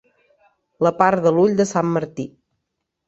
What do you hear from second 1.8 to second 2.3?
Martí.